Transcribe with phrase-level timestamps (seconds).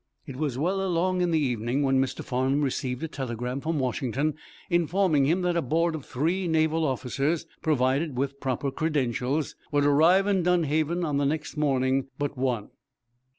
[0.25, 2.23] '"It was well along in the evening when Mr.
[2.23, 4.33] Farnum received a telegram from Washington,
[4.67, 10.25] informing him that a board of three Naval officers, provided with proper credentials, would arrive
[10.25, 12.69] in Dunhaven on the next morning but one.